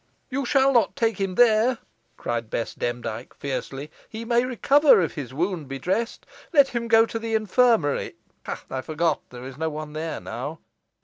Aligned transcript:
"You 0.31 0.45
shall 0.47 0.73
not 0.73 0.95
take 0.95 1.21
him 1.21 1.35
there," 1.35 1.77
cried 2.17 2.49
Bess 2.49 2.73
Demdike, 2.73 3.35
fiercely. 3.35 3.91
"He 4.09 4.25
may 4.25 4.43
recover 4.43 4.99
if 4.99 5.13
his 5.13 5.31
wound 5.31 5.67
be 5.67 5.77
dressed. 5.77 6.25
Let 6.51 6.69
him 6.69 6.87
go 6.87 7.05
to 7.05 7.19
the 7.19 7.35
infirmary 7.35 8.15
ha, 8.47 8.63
I 8.71 8.81
forgot 8.81 9.21
there 9.29 9.45
is 9.45 9.59
no 9.59 9.69
one 9.69 9.93
there 9.93 10.19
now." 10.19 10.57